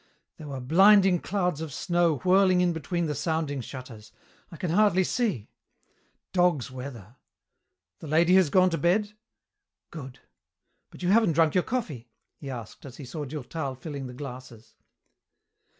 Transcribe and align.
"There 0.37 0.47
were 0.47 0.59
blinding 0.59 1.19
clouds 1.19 1.61
of 1.61 1.71
snow 1.71 2.17
whirling 2.25 2.59
in 2.59 2.73
between 2.73 3.05
the 3.05 3.13
sounding 3.13 3.61
shutters. 3.61 4.11
I 4.51 4.57
can 4.57 4.71
hardly 4.71 5.03
see. 5.03 5.51
Dog's 6.33 6.71
weather. 6.71 7.17
The 7.99 8.07
lady 8.07 8.33
has 8.33 8.49
gone 8.49 8.71
to 8.71 8.79
bed? 8.79 9.13
Good. 9.91 10.17
But 10.89 11.03
you 11.03 11.09
haven't 11.09 11.33
drunk 11.33 11.53
your 11.53 11.63
coffee?" 11.63 12.09
he 12.39 12.49
asked 12.49 12.83
as 12.83 12.97
he 12.97 13.05
saw 13.05 13.25
Durtal 13.25 13.75
filling 13.75 14.07
the 14.07 14.15
glasses. 14.15 14.73